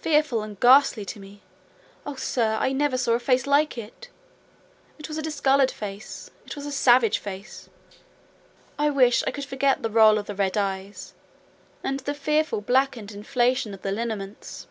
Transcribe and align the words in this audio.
"Fearful 0.00 0.42
and 0.42 0.58
ghastly 0.58 1.04
to 1.04 1.20
me—oh, 1.20 2.14
sir, 2.14 2.56
I 2.58 2.72
never 2.72 2.96
saw 2.96 3.12
a 3.12 3.18
face 3.20 3.46
like 3.46 3.76
it! 3.76 4.08
It 4.98 5.06
was 5.06 5.18
a 5.18 5.22
discoloured 5.22 5.70
face—it 5.70 6.56
was 6.56 6.64
a 6.64 6.72
savage 6.72 7.18
face. 7.18 7.68
I 8.78 8.88
wish 8.88 9.22
I 9.26 9.30
could 9.30 9.44
forget 9.44 9.82
the 9.82 9.90
roll 9.90 10.16
of 10.16 10.24
the 10.24 10.34
red 10.34 10.56
eyes 10.56 11.12
and 11.84 12.00
the 12.00 12.14
fearful 12.14 12.62
blackened 12.62 13.12
inflation 13.12 13.74
of 13.74 13.82
the 13.82 13.92
lineaments!" 13.92 14.66